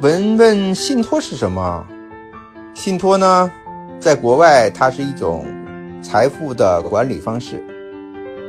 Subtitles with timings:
[0.00, 1.86] 文问信托是什么？
[2.72, 3.52] 信托呢，
[3.98, 5.44] 在国外它是一种
[6.00, 7.62] 财富的管理方式，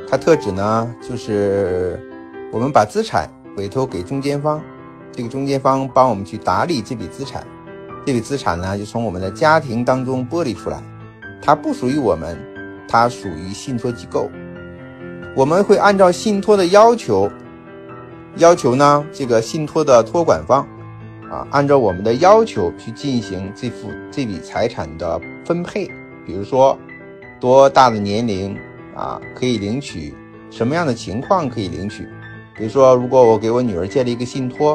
[0.09, 1.99] 它特指呢就是
[2.53, 4.61] 我们把资产委托给中间方，
[5.11, 7.45] 这个中间方帮我们去打理这笔资产，
[8.05, 10.81] 这笔资产呢就从我们的家庭当中剥离出来，
[11.41, 12.39] 它不属于我们，
[12.87, 14.31] 它属于信托机构，
[15.35, 17.29] 我们会按照信托的要求，
[18.37, 20.65] 要求呢这个信托的托管方。
[21.31, 25.87] 啊，按照我们的要求去进行这幅这笔财产的分配，
[26.25, 26.77] 比如说
[27.39, 28.53] 多大的年龄
[28.93, 30.13] 啊可以领取，
[30.49, 32.05] 什么样的情况可以领取？
[32.53, 34.73] 比如说，如果我给我女儿建立一个信托，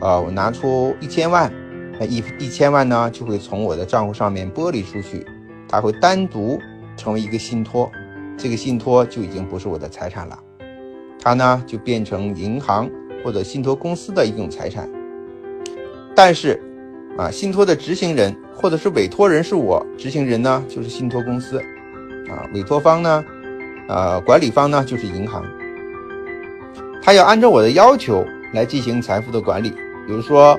[0.00, 1.50] 啊，我拿出一千万，
[2.00, 5.24] 那一一千万呢就会从我的账户上面剥离出去，
[5.68, 6.58] 它会单独
[6.96, 7.88] 成为一个信托，
[8.36, 10.36] 这个信托就已经不是我的财产了，
[11.20, 12.90] 它呢就变成银行
[13.24, 14.90] 或者信托公司的一种财产。
[16.14, 16.60] 但是，
[17.16, 21.58] 啊，信托的执行人或者是委托人是我，执行人呢就是信托公司，
[22.28, 23.24] 啊，委托方呢，
[23.88, 25.42] 呃，管理方呢就是银行。
[27.02, 29.70] 他要按照我的要求来进行财富的管理。
[30.06, 30.58] 比如说，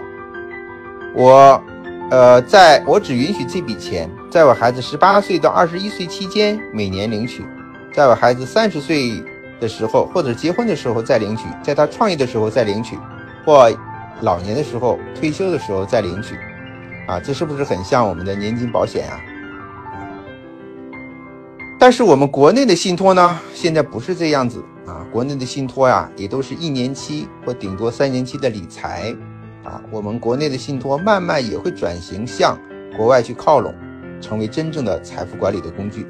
[1.13, 1.61] 我，
[2.09, 7.45] 呃，在我只允许这笔钱在我孩子十八岁到二十一岁期间每年领取，
[7.93, 9.23] 在我孩子三十岁
[9.59, 12.97] 的时候或者结婚的时候再领取，在他创业的时候再领取，
[13.45, 13.71] 或。
[14.21, 16.35] 老年的时候，退休的时候再领取，
[17.07, 19.19] 啊，这是不是很像我们的年金保险啊？
[21.79, 29.13] 但是我们国内的信托呢，现在不是这样子啊，国内的信托呀，也都是一年期或顶多三年期的理财，
[29.65, 32.57] 啊，我们国内的信托慢慢也会转型向
[32.95, 33.75] 国外去靠拢，
[34.21, 36.05] 成为真正的财富管理的工具。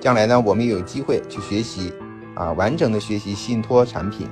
[0.00, 1.92] 将来呢，我们有机会去学习，
[2.34, 4.28] 啊，完整的学习信托产品。